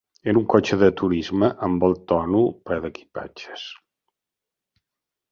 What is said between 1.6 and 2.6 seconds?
amb el 'tonneau'